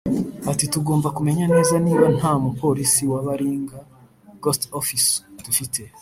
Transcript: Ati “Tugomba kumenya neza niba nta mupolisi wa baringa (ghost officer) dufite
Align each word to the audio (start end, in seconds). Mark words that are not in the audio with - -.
Ati 0.51 0.65
“Tugomba 0.73 1.07
kumenya 1.17 1.45
neza 1.53 1.75
niba 1.85 2.05
nta 2.17 2.31
mupolisi 2.43 3.03
wa 3.11 3.19
baringa 3.27 3.77
(ghost 4.43 4.63
officer) 4.79 5.19
dufite 5.45 5.81